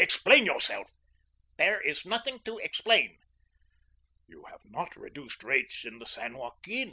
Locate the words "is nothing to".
1.79-2.57